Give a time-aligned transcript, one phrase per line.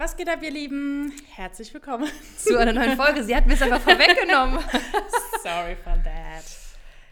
[0.00, 1.12] Was geht ab, ihr Lieben?
[1.34, 3.24] Herzlich willkommen zu einer neuen Folge.
[3.24, 4.60] Sie hat mir es einfach vorweggenommen.
[5.42, 6.44] Sorry for that.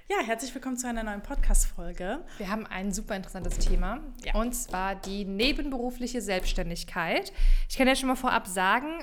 [0.09, 2.21] Ja, herzlich willkommen zu einer neuen Podcast-Folge.
[2.39, 4.37] Wir haben ein super interessantes Thema ja.
[4.37, 7.33] und zwar die nebenberufliche Selbstständigkeit.
[7.69, 9.01] Ich kann ja schon mal vorab sagen,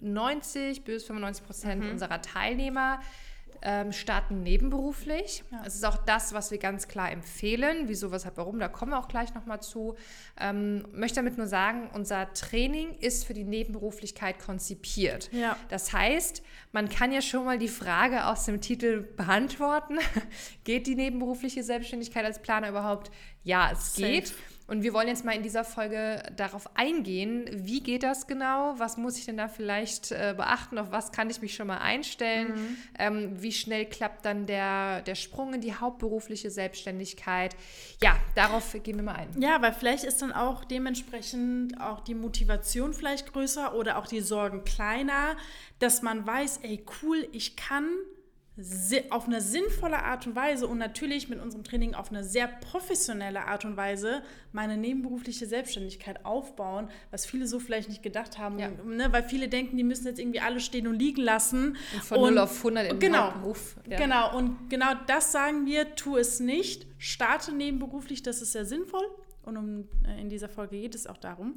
[0.00, 1.90] 90 ähm, bis 95 Prozent mhm.
[1.90, 3.00] unserer Teilnehmer
[3.62, 5.44] ähm, starten nebenberuflich.
[5.50, 5.62] Ja.
[5.66, 7.88] Es ist auch das, was wir ganz klar empfehlen.
[7.88, 9.96] Wieso, weshalb, warum, da kommen wir auch gleich nochmal zu.
[10.38, 15.30] Ähm, möchte damit nur sagen, unser Training ist für die Nebenberuflichkeit konzipiert.
[15.32, 15.56] Ja.
[15.68, 16.42] Das heißt,
[16.72, 19.98] man kann ja schon mal die Frage aus dem Titel beantworten.
[20.64, 23.10] geht die nebenberufliche Selbstständigkeit als Planer überhaupt?
[23.42, 24.08] Ja, es Safe.
[24.08, 24.34] geht.
[24.70, 28.96] Und wir wollen jetzt mal in dieser Folge darauf eingehen, wie geht das genau, was
[28.96, 32.54] muss ich denn da vielleicht äh, beachten, auf was kann ich mich schon mal einstellen,
[32.54, 32.76] mhm.
[32.96, 37.56] ähm, wie schnell klappt dann der, der Sprung in die hauptberufliche Selbstständigkeit.
[38.00, 39.28] Ja, darauf gehen wir mal ein.
[39.40, 44.20] Ja, weil vielleicht ist dann auch dementsprechend auch die Motivation vielleicht größer oder auch die
[44.20, 45.36] Sorgen kleiner,
[45.80, 47.88] dass man weiß, ey cool, ich kann
[49.10, 53.46] auf eine sinnvolle Art und Weise und natürlich mit unserem Training auf eine sehr professionelle
[53.46, 54.22] Art und Weise
[54.52, 58.68] meine nebenberufliche Selbstständigkeit aufbauen, was viele so vielleicht nicht gedacht haben, ja.
[58.68, 59.12] ne?
[59.12, 61.76] weil viele denken, die müssen jetzt irgendwie alle stehen und liegen lassen.
[61.94, 63.76] Und von und, 0 auf 100 im genau, Beruf.
[63.88, 63.98] Ja.
[63.98, 69.06] Genau, und genau das sagen wir, tu es nicht, starte nebenberuflich, das ist sehr sinnvoll
[69.42, 71.54] und um, äh, in dieser Folge geht es auch darum.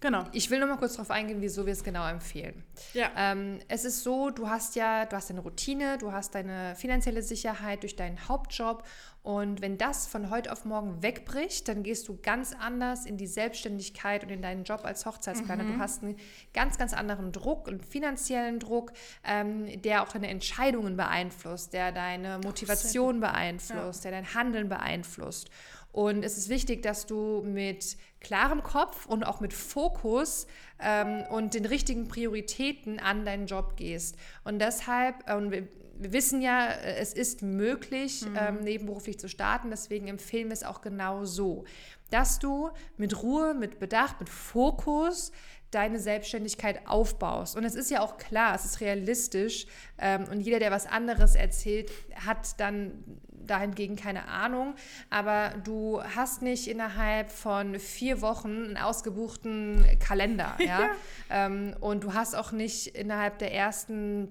[0.00, 0.24] Genau.
[0.32, 2.64] Ich will nur mal kurz darauf eingehen, wieso wir es genau empfehlen.
[2.94, 3.10] Ja.
[3.16, 7.22] Ähm, es ist so, du hast ja, du hast eine Routine, du hast deine finanzielle
[7.22, 8.84] Sicherheit durch deinen Hauptjob
[9.22, 13.26] und wenn das von heute auf morgen wegbricht, dann gehst du ganz anders in die
[13.26, 15.64] Selbstständigkeit und in deinen Job als Hochzeitsplaner.
[15.64, 15.74] Mhm.
[15.74, 16.16] Du hast einen
[16.54, 18.92] ganz, ganz anderen Druck, einen finanziellen Druck,
[19.24, 24.10] ähm, der auch deine Entscheidungen beeinflusst, der deine Motivation beeinflusst, ja.
[24.10, 25.50] der dein Handeln beeinflusst.
[25.98, 30.46] Und es ist wichtig, dass du mit klarem Kopf und auch mit Fokus
[30.78, 34.14] ähm, und den richtigen Prioritäten an deinen Job gehst.
[34.44, 35.66] Und deshalb, äh, und wir,
[35.98, 38.36] wir wissen ja, äh, es ist möglich, mhm.
[38.38, 39.70] ähm, nebenberuflich zu starten.
[39.70, 41.64] Deswegen empfehlen wir es auch genau so,
[42.10, 45.32] dass du mit Ruhe, mit Bedacht, mit Fokus
[45.70, 47.56] deine Selbstständigkeit aufbaust.
[47.56, 49.66] Und es ist ja auch klar, es ist realistisch
[49.98, 51.90] ähm, und jeder, der was anderes erzählt,
[52.26, 53.04] hat dann
[53.48, 54.74] dahingegen keine Ahnung.
[55.10, 60.56] Aber du hast nicht innerhalb von vier Wochen einen ausgebuchten Kalender.
[60.68, 60.80] Ja?
[60.80, 60.90] ja.
[61.30, 64.28] Ähm, und du hast auch nicht innerhalb der ersten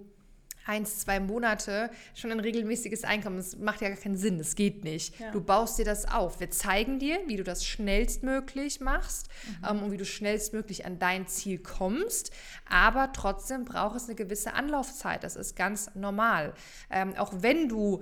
[0.67, 3.37] eins, zwei Monate schon ein regelmäßiges Einkommen.
[3.37, 5.19] Das macht ja gar keinen Sinn, das geht nicht.
[5.19, 5.31] Ja.
[5.31, 6.39] Du baust dir das auf.
[6.39, 9.29] Wir zeigen dir, wie du das schnellstmöglich machst
[9.61, 9.67] mhm.
[9.69, 12.31] ähm, und wie du schnellstmöglich an dein Ziel kommst.
[12.69, 15.23] Aber trotzdem braucht es eine gewisse Anlaufzeit.
[15.23, 16.53] Das ist ganz normal.
[16.89, 18.01] Ähm, auch wenn du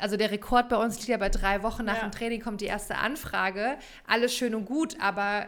[0.00, 2.08] also der Rekord bei uns liegt ja bei drei Wochen nach ja.
[2.08, 3.76] dem Training kommt die erste Anfrage.
[4.06, 5.46] Alles schön und gut, aber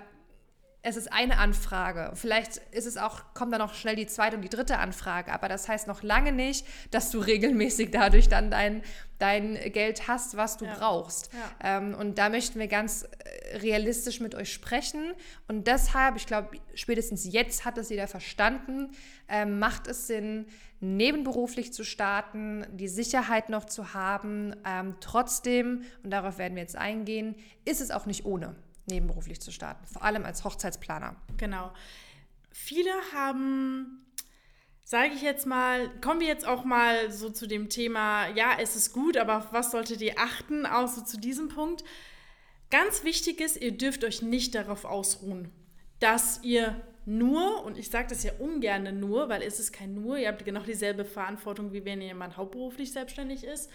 [0.87, 2.13] es ist eine Anfrage.
[2.15, 5.49] Vielleicht ist es auch, kommt dann auch schnell die zweite und die dritte Anfrage, aber
[5.49, 8.83] das heißt noch lange nicht, dass du regelmäßig dadurch dann dein,
[9.19, 10.77] dein Geld hast, was du ja.
[10.79, 11.31] brauchst.
[11.33, 11.79] Ja.
[11.79, 15.13] Ähm, und da möchten wir ganz äh, realistisch mit euch sprechen.
[15.49, 18.93] Und deshalb, ich glaube, spätestens jetzt hat es jeder verstanden,
[19.29, 20.47] ähm, macht es Sinn,
[20.79, 24.55] nebenberuflich zu starten, die Sicherheit noch zu haben.
[24.65, 28.55] Ähm, trotzdem, und darauf werden wir jetzt eingehen, ist es auch nicht ohne
[28.87, 31.17] nebenberuflich zu starten, vor allem als Hochzeitsplaner.
[31.37, 31.73] Genau.
[32.53, 34.07] Viele haben
[34.87, 38.77] sage ich jetzt mal, kommen wir jetzt auch mal so zu dem Thema, ja, es
[38.77, 41.83] ist gut, aber auf was solltet ihr achten, auch so zu diesem Punkt.
[42.71, 45.51] Ganz wichtig ist, ihr dürft euch nicht darauf ausruhen,
[45.99, 50.19] dass ihr nur, und ich sage das ja ungern nur, weil es ist kein nur,
[50.19, 53.69] ihr habt genau dieselbe Verantwortung, wie wenn jemand hauptberuflich selbstständig ist,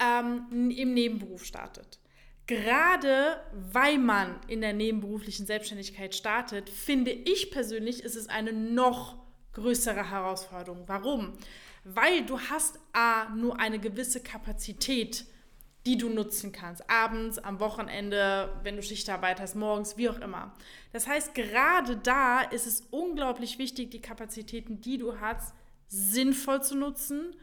[0.00, 2.00] ähm, im Nebenberuf startet.
[2.46, 9.18] Gerade weil man in der nebenberuflichen Selbstständigkeit startet, finde ich persönlich, ist es eine noch
[9.54, 10.84] größere Herausforderung.
[10.86, 11.32] Warum?
[11.82, 15.24] Weil du hast A, nur eine gewisse Kapazität,
[15.86, 16.88] die du nutzen kannst.
[16.90, 20.52] Abends, am Wochenende, wenn du Schichtarbeit hast, morgens, wie auch immer.
[20.92, 25.54] Das heißt, gerade da ist es unglaublich wichtig, die Kapazitäten, die du hast,
[25.88, 27.34] sinnvoll zu nutzen,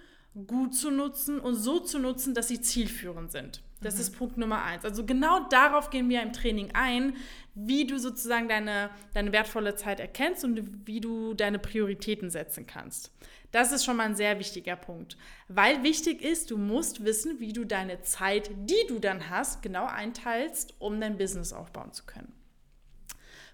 [0.48, 3.62] gut zu nutzen und so zu nutzen, dass sie zielführend sind.
[3.84, 4.02] Das mhm.
[4.02, 4.86] ist Punkt Nummer eins.
[4.86, 7.16] Also genau darauf gehen wir im Training ein,
[7.56, 13.12] wie du sozusagen deine, deine wertvolle Zeit erkennst und wie du deine Prioritäten setzen kannst.
[13.52, 15.16] Das ist schon mal ein sehr wichtiger Punkt,
[15.48, 19.86] weil wichtig ist, du musst wissen, wie du deine Zeit, die du dann hast, genau
[19.86, 22.34] einteilst, um dein Business aufbauen zu können.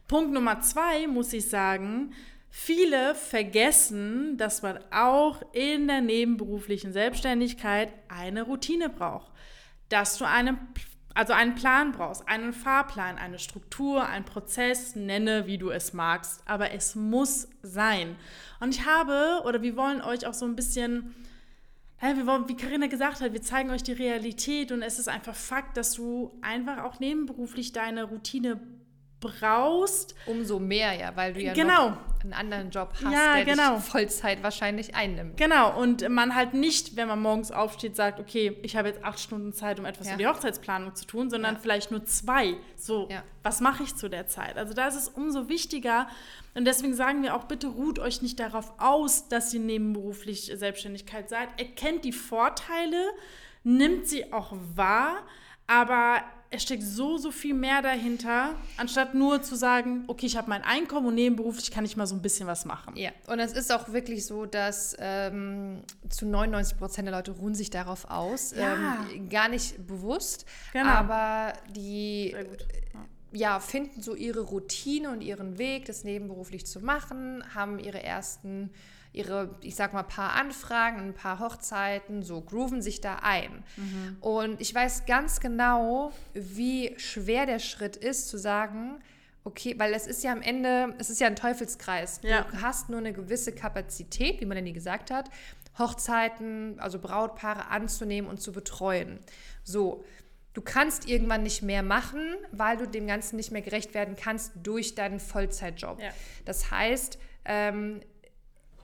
[0.07, 2.13] Punkt Nummer zwei muss ich sagen,
[2.49, 9.29] viele vergessen, dass man auch in der nebenberuflichen Selbstständigkeit eine Routine braucht
[9.89, 10.57] dass du einen,
[11.13, 16.41] also einen Plan brauchst, einen Fahrplan, eine Struktur, einen Prozess, nenne, wie du es magst,
[16.45, 18.15] aber es muss sein.
[18.59, 21.15] Und ich habe, oder wir wollen euch auch so ein bisschen,
[22.01, 25.93] wie Karina gesagt hat, wir zeigen euch die Realität und es ist einfach Fakt, dass
[25.93, 28.59] du einfach auch nebenberuflich deine Routine
[29.19, 30.15] brauchst.
[30.25, 31.97] Umso mehr, ja, weil du ja genau.
[32.23, 33.75] einen anderen Job hast, ja, der genau.
[33.75, 35.37] dich Vollzeit wahrscheinlich einnimmt.
[35.37, 39.19] Genau, und man halt nicht, wenn man morgens aufsteht, sagt, okay, ich habe jetzt acht
[39.19, 40.13] Stunden Zeit, um etwas ja.
[40.13, 41.61] für die Hochzeitsplanung zu tun, sondern ja.
[41.61, 42.55] vielleicht nur zwei.
[42.75, 43.23] So, ja.
[43.43, 44.57] was mache ich zu der Zeit?
[44.57, 46.07] Also da ist es umso wichtiger.
[46.53, 51.29] Und deswegen sagen wir auch, bitte ruht euch nicht darauf aus, dass ihr nebenberuflich Selbstständigkeit
[51.29, 51.49] seid.
[51.57, 53.03] Erkennt die Vorteile,
[53.63, 55.17] nimmt sie auch wahr,
[55.67, 60.49] aber es steckt so, so viel mehr dahinter, anstatt nur zu sagen, okay, ich habe
[60.49, 62.95] mein Einkommen und nebenberuflich kann ich mal so ein bisschen was machen.
[62.95, 67.53] Ja, und es ist auch wirklich so, dass ähm, zu 99 Prozent der Leute ruhen
[67.53, 68.53] sich darauf aus.
[68.55, 68.97] Ja.
[69.13, 70.89] Ähm, gar nicht bewusst, genau.
[70.89, 72.35] aber die
[73.31, 73.59] ja.
[73.59, 78.71] finden so ihre Routine und ihren Weg, das nebenberuflich zu machen, haben ihre ersten
[79.11, 83.63] ihre, ich sag mal, paar Anfragen, ein paar Hochzeiten, so grooven sich da ein.
[83.75, 84.17] Mhm.
[84.21, 88.99] Und ich weiß ganz genau, wie schwer der Schritt ist, zu sagen,
[89.43, 92.21] okay, weil es ist ja am Ende, es ist ja ein Teufelskreis.
[92.23, 92.43] Ja.
[92.43, 95.29] Du hast nur eine gewisse Kapazität, wie man ja nie gesagt hat,
[95.79, 99.19] Hochzeiten, also Brautpaare anzunehmen und zu betreuen.
[99.63, 100.03] So.
[100.53, 104.51] Du kannst irgendwann nicht mehr machen, weil du dem Ganzen nicht mehr gerecht werden kannst
[104.63, 106.01] durch deinen Vollzeitjob.
[106.01, 106.09] Ja.
[106.45, 108.01] Das heißt, ähm,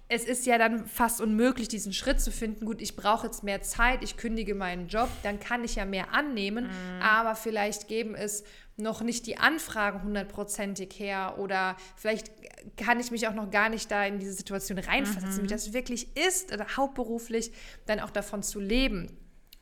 [0.08, 2.66] es ist ja dann fast unmöglich, diesen Schritt zu finden.
[2.66, 6.14] Gut, ich brauche jetzt mehr Zeit, ich kündige meinen Job, dann kann ich ja mehr
[6.14, 7.02] annehmen, mhm.
[7.02, 8.44] aber vielleicht geben es
[8.78, 12.30] noch nicht die Anfragen hundertprozentig her oder vielleicht
[12.78, 15.44] kann ich mich auch noch gar nicht da in diese Situation reinversetzen, mhm.
[15.44, 17.52] wie das wirklich ist, oder hauptberuflich
[17.86, 19.18] dann auch davon zu leben.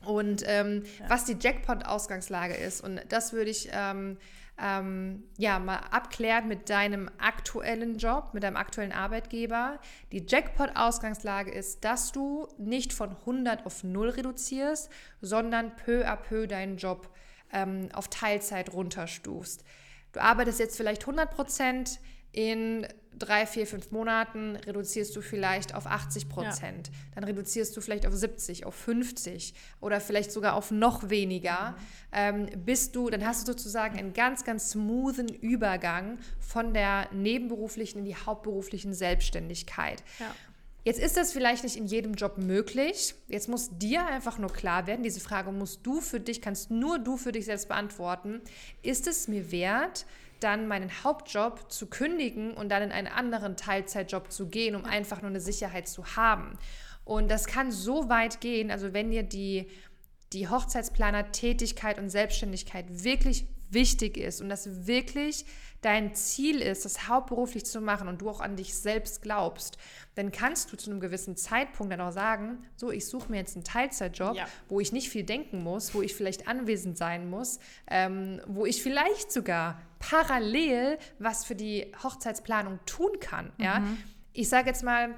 [0.06, 1.10] Und ähm, ja.
[1.10, 4.18] was die Jackpot-Ausgangslage ist, und das würde ich ähm,
[4.56, 9.80] ähm, ja, mal abklärt mit deinem aktuellen Job, mit deinem aktuellen Arbeitgeber.
[10.12, 14.90] Die Jackpot-Ausgangslage ist, dass du nicht von 100 auf 0 reduzierst,
[15.20, 17.10] sondern peu à peu deinen Job
[17.52, 19.64] ähm, auf Teilzeit runterstufst.
[20.12, 22.00] Du arbeitest jetzt vielleicht 100 Prozent,
[22.34, 22.86] in
[23.18, 26.88] drei, vier, fünf Monaten reduzierst du vielleicht auf 80 Prozent.
[26.88, 26.94] Ja.
[27.14, 31.70] Dann reduzierst du vielleicht auf 70, auf 50 oder vielleicht sogar auf noch weniger.
[31.70, 31.76] Mhm.
[32.12, 38.00] Ähm, bist du, dann hast du sozusagen einen ganz, ganz smoothen Übergang von der nebenberuflichen
[38.00, 40.02] in die hauptberuflichen Selbstständigkeit.
[40.18, 40.34] Ja.
[40.84, 43.14] Jetzt ist das vielleicht nicht in jedem Job möglich.
[43.28, 46.98] Jetzt muss dir einfach nur klar werden, diese Frage musst du für dich, kannst nur
[46.98, 48.42] du für dich selbst beantworten.
[48.82, 50.04] Ist es mir wert,
[50.44, 55.22] dann meinen Hauptjob zu kündigen und dann in einen anderen Teilzeitjob zu gehen, um einfach
[55.22, 56.58] nur eine Sicherheit zu haben.
[57.04, 59.68] Und das kann so weit gehen, also wenn dir die,
[60.32, 65.44] die Hochzeitsplaner-Tätigkeit und Selbstständigkeit wirklich wichtig ist und das wirklich
[65.84, 69.76] dein Ziel ist, das hauptberuflich zu machen und du auch an dich selbst glaubst,
[70.14, 73.54] dann kannst du zu einem gewissen Zeitpunkt dann auch sagen, so, ich suche mir jetzt
[73.54, 74.46] einen Teilzeitjob, ja.
[74.68, 77.58] wo ich nicht viel denken muss, wo ich vielleicht anwesend sein muss,
[77.90, 83.52] ähm, wo ich vielleicht sogar parallel was für die Hochzeitsplanung tun kann.
[83.58, 83.64] Mhm.
[83.64, 83.82] Ja?
[84.32, 85.14] Ich sage jetzt mal,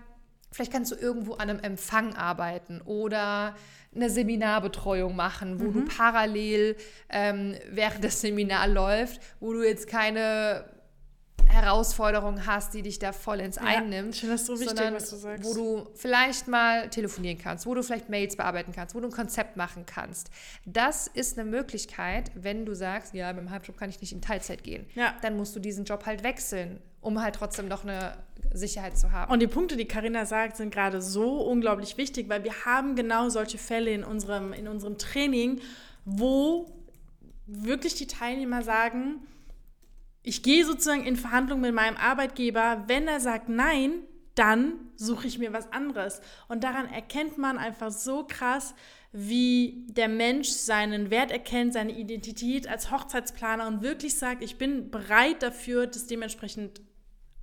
[0.56, 3.54] vielleicht kannst du irgendwo an einem Empfang arbeiten oder
[3.94, 5.72] eine Seminarbetreuung machen, wo mhm.
[5.74, 6.76] du parallel
[7.10, 10.64] ähm, während das Seminar läuft, wo du jetzt keine
[11.46, 14.14] Herausforderung hast, die dich da vollends ja, einnimmt.
[14.14, 15.44] Ich finde das so wichtig, was du sagst.
[15.44, 19.12] Wo du vielleicht mal telefonieren kannst, wo du vielleicht Mails bearbeiten kannst, wo du ein
[19.12, 20.30] Konzept machen kannst.
[20.64, 24.22] Das ist eine Möglichkeit, wenn du sagst, ja, mit dem Halbjob kann ich nicht in
[24.22, 24.86] Teilzeit gehen.
[24.94, 25.14] Ja.
[25.20, 28.16] Dann musst du diesen Job halt wechseln, um halt trotzdem noch eine
[28.56, 29.32] Sicherheit zu haben.
[29.32, 33.28] Und die Punkte, die Karina sagt, sind gerade so unglaublich wichtig, weil wir haben genau
[33.28, 35.60] solche Fälle in unserem, in unserem Training,
[36.04, 36.66] wo
[37.46, 39.26] wirklich die Teilnehmer sagen,
[40.22, 42.84] ich gehe sozusagen in Verhandlungen mit meinem Arbeitgeber.
[42.88, 44.02] Wenn er sagt nein,
[44.34, 46.20] dann suche ich mir was anderes.
[46.48, 48.74] Und daran erkennt man einfach so krass,
[49.12, 54.90] wie der Mensch seinen Wert erkennt, seine Identität als Hochzeitsplaner und wirklich sagt, ich bin
[54.90, 56.82] bereit dafür, das dementsprechend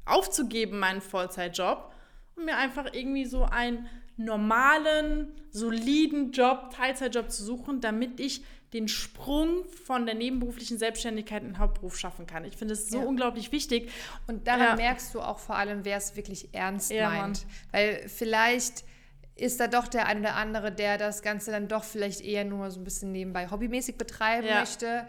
[0.06, 1.92] aufzugeben, meinen Vollzeitjob,
[2.36, 8.44] und mir einfach irgendwie so einen normalen, soliden Job, Teilzeitjob zu suchen, damit ich
[8.74, 12.44] den Sprung von der nebenberuflichen Selbstständigkeit in den Hauptberuf schaffen kann.
[12.44, 13.06] Ich finde es so ja.
[13.06, 13.92] unglaublich wichtig.
[14.28, 14.76] Und daran ja.
[14.76, 17.46] merkst du auch vor allem, wer es wirklich ernst ja, meint.
[17.46, 17.54] Mann.
[17.72, 18.84] Weil vielleicht
[19.36, 22.72] ist da doch der eine oder andere, der das Ganze dann doch vielleicht eher nur
[22.72, 25.06] so ein bisschen nebenbei hobbymäßig betreiben möchte.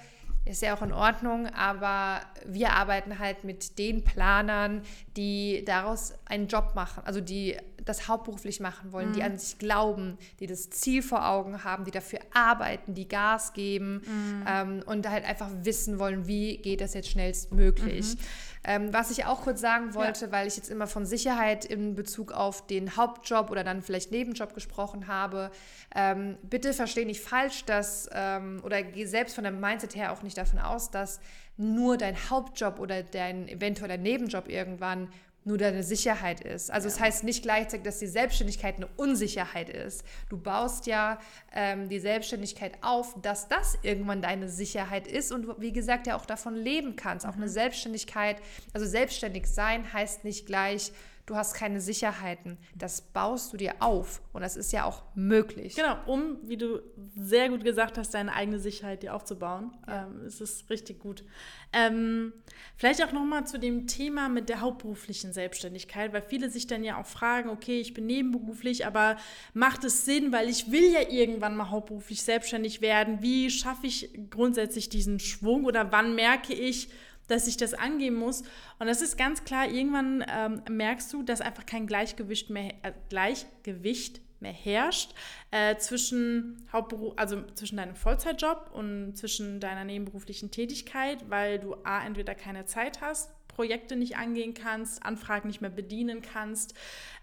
[0.47, 4.83] Ist ja auch in Ordnung, aber wir arbeiten halt mit den Planern,
[5.17, 9.12] die daraus einen Job machen, also die das hauptberuflich machen wollen, mhm.
[9.14, 13.53] die an sich glauben, die das Ziel vor Augen haben, die dafür arbeiten, die Gas
[13.53, 14.45] geben mhm.
[14.49, 18.14] ähm, und halt einfach wissen wollen, wie geht das jetzt schnellstmöglich.
[18.14, 18.21] Mhm.
[18.67, 20.33] Ähm, was ich auch kurz sagen wollte, ja.
[20.33, 24.55] weil ich jetzt immer von Sicherheit in Bezug auf den Hauptjob oder dann vielleicht Nebenjob
[24.55, 25.50] gesprochen habe,
[25.95, 30.23] ähm, bitte verstehe nicht falsch, dass, ähm, oder geh selbst von dem Mindset her auch
[30.23, 31.21] nicht davon aus, dass
[31.57, 35.09] nur dein Hauptjob oder dein eventueller Nebenjob irgendwann
[35.45, 36.71] nur deine Sicherheit ist.
[36.71, 37.01] Also es ja.
[37.01, 40.05] das heißt nicht gleichzeitig, dass die Selbstständigkeit eine Unsicherheit ist.
[40.29, 41.19] Du baust ja
[41.53, 46.17] ähm, die Selbstständigkeit auf, dass das irgendwann deine Sicherheit ist und du, wie gesagt, ja
[46.17, 47.27] auch davon leben kannst.
[47.27, 47.51] Auch eine mhm.
[47.51, 48.39] Selbstständigkeit,
[48.73, 50.93] also selbstständig sein heißt nicht gleich,
[51.26, 52.59] du hast keine Sicherheiten.
[52.75, 55.75] Das baust du dir auf und das ist ja auch möglich.
[55.75, 56.83] Genau, um, wie du
[57.16, 59.73] sehr gut gesagt hast, deine eigene Sicherheit dir aufzubauen.
[59.87, 60.07] Ja.
[60.07, 61.25] Ähm, es ist richtig gut.
[61.73, 62.33] Ähm,
[62.76, 67.00] vielleicht auch nochmal zu dem Thema mit der hauptberuflichen Selbstständigkeit, weil viele sich dann ja
[67.00, 69.16] auch fragen, okay, ich bin nebenberuflich, aber
[69.54, 73.23] macht es Sinn, weil ich will ja irgendwann mal hauptberuflich selbstständig werden.
[73.23, 76.90] Wie schaffe ich grundsätzlich diesen Schwung oder wann merke ich,
[77.28, 78.43] dass ich das angehen muss.
[78.78, 82.93] Und das ist ganz klar, irgendwann ähm, merkst du, dass einfach kein Gleichgewicht mehr, äh,
[83.09, 85.14] Gleichgewicht mehr herrscht
[85.50, 92.04] äh, zwischen Hauptberuf, also zwischen deinem Vollzeitjob und zwischen deiner nebenberuflichen Tätigkeit, weil du A,
[92.04, 96.75] entweder keine Zeit hast, Projekte nicht angehen kannst, Anfragen nicht mehr bedienen kannst.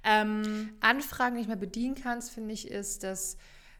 [0.03, 3.37] Ähm, Anfragen nicht mehr bedienen kannst, finde ich, ist das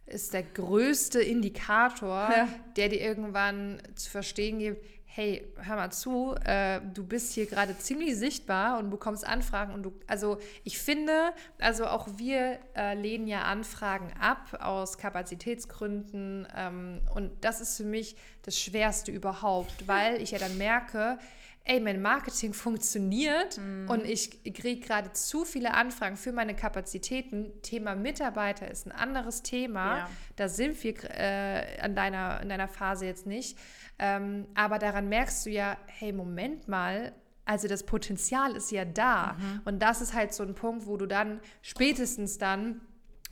[0.08, 2.48] ist der größte Indikator, ja.
[2.76, 7.78] der dir irgendwann zu verstehen gibt, hey, hör mal zu, äh, du bist hier gerade
[7.78, 13.28] ziemlich sichtbar und bekommst Anfragen und du, also ich finde, also auch wir äh, lehnen
[13.28, 20.22] ja Anfragen ab aus Kapazitätsgründen ähm, und das ist für mich das Schwerste überhaupt, weil
[20.22, 21.20] ich ja dann merke,
[21.64, 23.90] ey, mein Marketing funktioniert mhm.
[23.90, 27.52] und ich kriege gerade zu viele Anfragen für meine Kapazitäten.
[27.62, 29.98] Thema Mitarbeiter ist ein anderes Thema.
[29.98, 30.10] Ja.
[30.38, 33.58] Da sind wir äh, an deiner, in deiner Phase jetzt nicht.
[34.04, 37.14] Ähm, aber daran merkst du ja, hey, Moment mal,
[37.46, 39.34] also das Potenzial ist ja da.
[39.34, 39.62] Mhm.
[39.66, 42.82] Und das ist halt so ein Punkt, wo du dann spätestens dann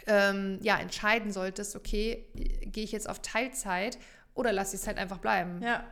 [0.05, 3.97] ähm, ja, entscheiden solltest, okay, gehe ich jetzt auf Teilzeit
[4.35, 5.59] oder lasse ich es halt einfach bleiben.
[5.63, 5.83] Ja,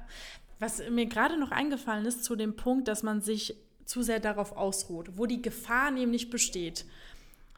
[0.60, 3.56] was mir gerade noch eingefallen ist zu dem Punkt, dass man sich
[3.86, 6.86] zu sehr darauf ausruht, wo die Gefahr nämlich besteht.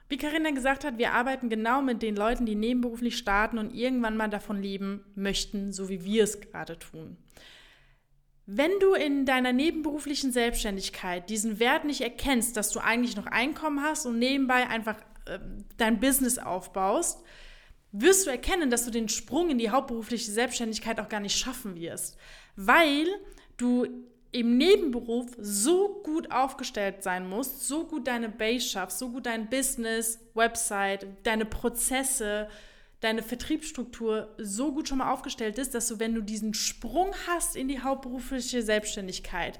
[0.09, 4.17] Wie Karina gesagt hat, wir arbeiten genau mit den Leuten, die nebenberuflich starten und irgendwann
[4.17, 7.17] mal davon leben möchten, so wie wir es gerade tun.
[8.45, 13.83] Wenn du in deiner nebenberuflichen Selbstständigkeit diesen Wert nicht erkennst, dass du eigentlich noch Einkommen
[13.83, 15.39] hast und nebenbei einfach äh,
[15.77, 17.23] dein Business aufbaust,
[17.91, 21.75] wirst du erkennen, dass du den Sprung in die hauptberufliche Selbstständigkeit auch gar nicht schaffen
[21.75, 22.17] wirst
[22.59, 23.07] weil
[23.55, 23.87] du
[24.31, 29.49] im Nebenberuf so gut aufgestellt sein musst, so gut deine Base schaffst, so gut dein
[29.49, 32.47] Business, Website, deine Prozesse,
[32.99, 37.55] deine Vertriebsstruktur so gut schon mal aufgestellt ist, dass du, wenn du diesen Sprung hast
[37.55, 39.57] in die hauptberufliche Selbstständigkeit,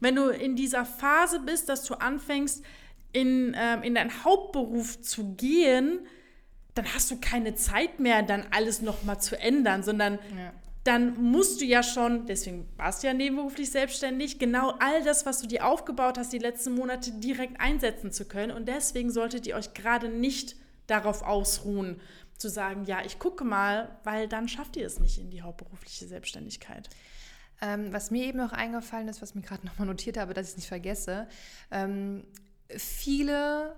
[0.00, 2.64] wenn du in dieser Phase bist, dass du anfängst,
[3.12, 6.00] in, ähm, in deinen Hauptberuf zu gehen,
[6.74, 10.52] dann hast du keine Zeit mehr, dann alles nochmal zu ändern, sondern ja
[10.86, 15.40] dann musst du ja schon, deswegen warst du ja nebenberuflich selbstständig, genau all das, was
[15.40, 18.52] du dir aufgebaut hast, die letzten Monate direkt einsetzen zu können.
[18.52, 22.00] Und deswegen solltet ihr euch gerade nicht darauf ausruhen,
[22.38, 26.06] zu sagen, ja, ich gucke mal, weil dann schafft ihr es nicht in die hauptberufliche
[26.06, 26.88] Selbstständigkeit.
[27.62, 30.52] Ähm, was mir eben noch eingefallen ist, was mir gerade nochmal notiert habe, dass ich
[30.52, 31.26] es nicht vergesse,
[31.70, 32.24] ähm,
[32.68, 33.74] viele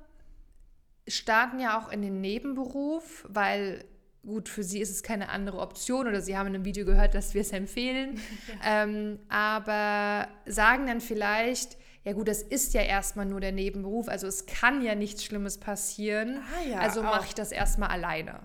[1.07, 3.85] starten ja auch in den Nebenberuf, weil
[4.23, 7.15] gut, für sie ist es keine andere Option oder sie haben in einem Video gehört,
[7.15, 8.21] dass wir es empfehlen,
[8.63, 8.83] ja.
[8.85, 14.27] ähm, aber sagen dann vielleicht, ja gut, das ist ja erstmal nur der Nebenberuf, also
[14.27, 18.41] es kann ja nichts Schlimmes passieren, ah, ja, also mache ich das erstmal alleine.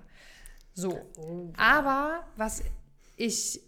[0.73, 2.63] So, oh, aber was
[3.15, 3.61] ich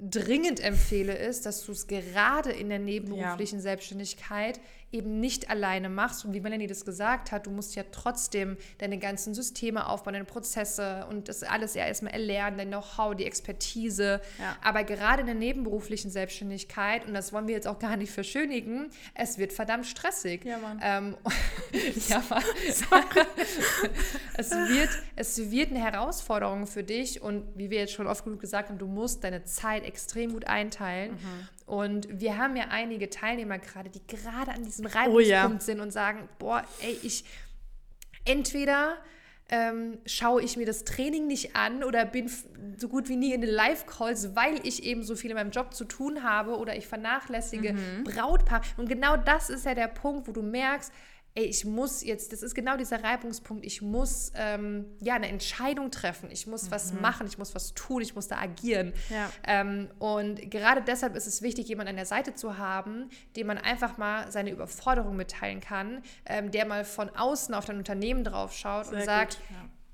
[0.00, 3.62] dringend empfehle, ist, dass du es gerade in der nebenberuflichen ja.
[3.62, 4.60] Selbstständigkeit
[4.92, 6.24] eben nicht alleine machst.
[6.24, 10.26] Und wie Melanie das gesagt hat, du musst ja trotzdem deine ganzen Systeme aufbauen, deine
[10.26, 14.20] Prozesse und das alles ja erstmal erlernen, dein Know-how, die Expertise.
[14.38, 14.56] Ja.
[14.62, 18.90] Aber gerade in der nebenberuflichen Selbstständigkeit, und das wollen wir jetzt auch gar nicht verschönigen,
[19.14, 20.44] es wird verdammt stressig.
[20.44, 20.80] Ja, Mann.
[20.82, 21.16] Ähm,
[22.08, 22.42] ja, Mann.
[24.36, 28.40] es, wird, es wird eine Herausforderung für dich und wie wir jetzt schon oft genug
[28.40, 31.12] gesagt haben, du musst deine Zeit extrem gut einteilen.
[31.12, 31.48] Mhm.
[31.72, 35.58] Und wir haben ja einige Teilnehmer gerade, die gerade an diesem Reibungspunkt oh, ja.
[35.58, 37.24] sind und sagen, boah, ey, ich
[38.26, 38.98] entweder
[39.48, 42.30] ähm, schaue ich mir das Training nicht an oder bin
[42.76, 45.72] so gut wie nie in den Live-Calls, weil ich eben so viel in meinem Job
[45.72, 48.04] zu tun habe oder ich vernachlässige mhm.
[48.04, 48.60] Brautpaar.
[48.76, 50.92] Und genau das ist ja der Punkt, wo du merkst,
[51.34, 55.90] ey, ich muss jetzt, das ist genau dieser Reibungspunkt, ich muss ähm, ja eine Entscheidung
[55.90, 56.70] treffen, ich muss mhm.
[56.70, 58.92] was machen, ich muss was tun, ich muss da agieren.
[59.08, 59.30] Ja.
[59.46, 63.58] Ähm, und gerade deshalb ist es wichtig, jemanden an der Seite zu haben, dem man
[63.58, 68.52] einfach mal seine Überforderung mitteilen kann, ähm, der mal von außen auf dein Unternehmen drauf
[68.52, 69.38] schaut Sehr und sagt,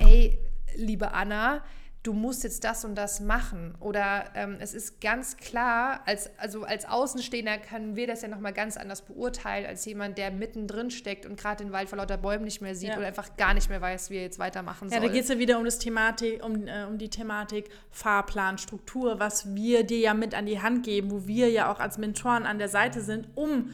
[0.00, 0.06] ja.
[0.06, 0.38] ey,
[0.74, 1.62] liebe Anna,
[2.02, 3.74] du musst jetzt das und das machen.
[3.80, 8.52] Oder ähm, es ist ganz klar, als, also als Außenstehender können wir das ja nochmal
[8.52, 12.44] ganz anders beurteilen, als jemand, der mittendrin steckt und gerade den Wald vor lauter Bäumen
[12.44, 12.96] nicht mehr sieht ja.
[12.96, 14.98] oder einfach gar nicht mehr weiß, wie er jetzt weitermachen soll.
[14.98, 18.58] Ja, da geht es ja wieder um, das Thematik, um, äh, um die Thematik Fahrplan,
[18.58, 21.98] Struktur, was wir dir ja mit an die Hand geben, wo wir ja auch als
[21.98, 23.70] Mentoren an der Seite sind, um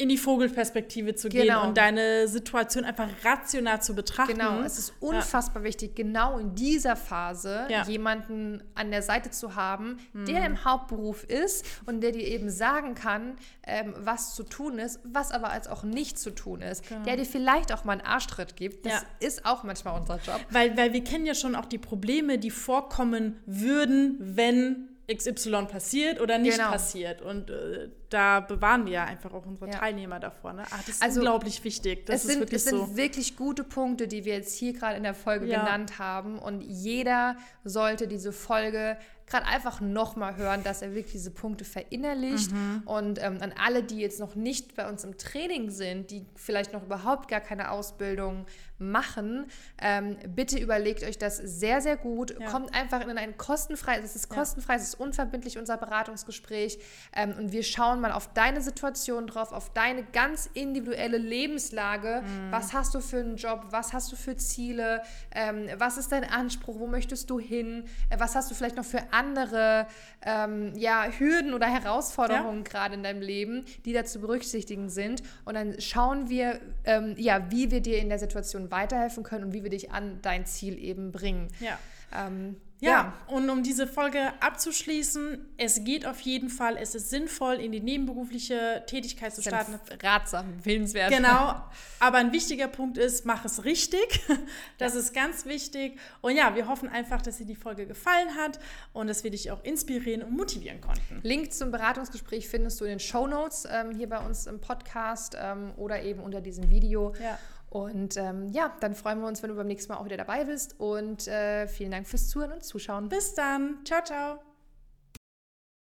[0.00, 1.66] in die Vogelperspektive zu gehen genau.
[1.66, 4.32] und deine Situation einfach rational zu betrachten.
[4.32, 5.68] Genau, es ist unfassbar ja.
[5.68, 7.84] wichtig, genau in dieser Phase ja.
[7.84, 10.24] jemanden an der Seite zu haben, mhm.
[10.24, 15.00] der im Hauptberuf ist und der dir eben sagen kann, ähm, was zu tun ist,
[15.04, 16.88] was aber als auch nicht zu tun ist.
[16.88, 17.04] Genau.
[17.04, 18.86] Der dir vielleicht auch mal einen Arschtritt gibt.
[18.86, 19.02] Das ja.
[19.20, 20.40] ist auch manchmal unser Job.
[20.48, 26.22] Weil, weil wir kennen ja schon auch die Probleme, die vorkommen würden, wenn XY passiert
[26.22, 26.70] oder nicht genau.
[26.70, 27.20] passiert.
[27.20, 29.78] Und äh, da bewahren wir ja einfach auch unsere ja.
[29.78, 30.52] Teilnehmer davor.
[30.52, 30.64] Ne?
[30.70, 32.06] Ach, das ist also, unglaublich wichtig.
[32.06, 32.96] Das es sind, wirklich es sind so.
[32.96, 35.60] wirklich gute Punkte, die wir jetzt hier gerade in der Folge ja.
[35.60, 36.38] genannt haben.
[36.38, 38.98] Und jeder sollte diese Folge
[39.30, 42.50] gerade einfach nochmal hören, dass er wirklich diese Punkte verinnerlicht.
[42.50, 42.82] Mhm.
[42.84, 46.72] Und ähm, an alle, die jetzt noch nicht bei uns im Training sind, die vielleicht
[46.72, 48.44] noch überhaupt gar keine Ausbildung
[48.78, 49.46] machen,
[49.80, 52.34] ähm, bitte überlegt euch das sehr, sehr gut.
[52.38, 52.50] Ja.
[52.50, 56.78] Kommt einfach in ein kostenfreies, es ist kostenfrei, es ist unverbindlich unser Beratungsgespräch.
[57.14, 57.62] Ähm, und wir
[58.00, 62.22] schauen mal auf deine Situation drauf, auf deine ganz individuelle Lebenslage.
[62.22, 62.52] Mhm.
[62.52, 63.66] Was hast du für einen Job?
[63.70, 65.02] Was hast du für Ziele?
[65.34, 66.78] Ähm, was ist dein Anspruch?
[66.78, 67.84] Wo möchtest du hin?
[68.08, 69.86] Äh, was hast du vielleicht noch für andere
[70.22, 72.70] ähm, ja, Hürden oder Herausforderungen ja.
[72.70, 75.22] gerade in deinem Leben, die da zu berücksichtigen sind?
[75.44, 79.52] Und dann schauen wir, ähm, ja, wie wir dir in der Situation weiterhelfen können und
[79.52, 81.48] wie wir dich an dein Ziel eben bringen.
[81.60, 81.78] Ja.
[82.12, 87.10] Ähm, ja, ja, und um diese Folge abzuschließen, es geht auf jeden Fall, es ist
[87.10, 89.78] sinnvoll, in die nebenberufliche Tätigkeit zu starten.
[90.02, 91.10] Ratsam, willenswert.
[91.10, 91.62] Genau,
[92.00, 94.00] aber ein wichtiger Punkt ist, mach es richtig.
[94.78, 95.00] Das ja.
[95.00, 95.98] ist ganz wichtig.
[96.22, 98.58] Und ja, wir hoffen einfach, dass dir die Folge gefallen hat
[98.92, 101.20] und dass wir dich auch inspirieren und motivieren konnten.
[101.22, 105.36] Link zum Beratungsgespräch findest du in den Show Notes ähm, hier bei uns im Podcast
[105.38, 107.12] ähm, oder eben unter diesem Video.
[107.20, 107.38] Ja.
[107.70, 110.44] Und ähm, ja, dann freuen wir uns, wenn du beim nächsten Mal auch wieder dabei
[110.44, 110.78] bist.
[110.78, 113.08] Und äh, vielen Dank fürs Zuhören und Zuschauen.
[113.08, 113.78] Bis dann.
[113.84, 114.49] Ciao, ciao.